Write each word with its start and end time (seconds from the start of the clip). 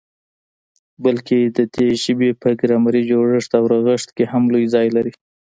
بلکي 1.03 1.39
د 1.57 1.59
دغي 1.73 1.93
ژبي 2.03 2.29
په 2.41 2.49
ګرامري 2.59 3.01
جوړښت 3.11 3.51
او 3.59 3.63
رغښت 3.73 4.09
کي 4.15 4.23
هم 4.31 4.43
لوی 4.53 4.65
ځای 4.75 4.87
لري. 4.95 5.13